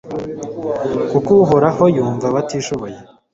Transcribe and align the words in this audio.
Kuko 1.11 1.31
Uhoraho 1.43 1.83
yumva 1.95 2.25
abatishoboye 2.27 2.97